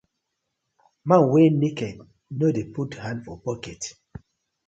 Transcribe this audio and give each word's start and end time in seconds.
Man 1.07 1.23
wey 1.31 1.49
naked 1.61 1.95
no 2.37 2.45
dey 2.55 2.67
put 2.75 2.91
hand 3.03 3.19
for 3.25 3.35
pocket:. 3.45 3.81